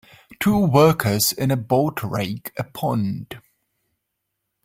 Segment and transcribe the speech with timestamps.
[0.39, 3.39] Two workers in a boat rake a pond